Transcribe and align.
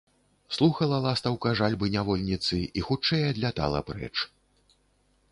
Слухала 0.55 0.97
ластаўка 1.05 1.51
жальбы 1.59 1.89
нявольніцы 1.95 2.61
і 2.81 2.83
хутчэй 2.87 3.21
адлятала 3.33 3.83
прэч. 3.91 4.11